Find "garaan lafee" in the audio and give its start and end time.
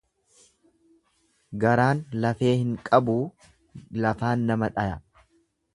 1.65-2.55